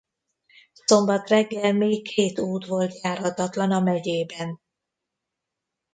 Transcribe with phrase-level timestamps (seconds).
[0.85, 4.59] Szombat reggel még két út volt járhatatlan a megyében.